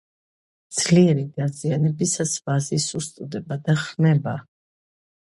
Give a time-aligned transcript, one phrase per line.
[0.77, 4.35] ძლიერი დაზიანებისას ვაზი სუსტდება და ხმება.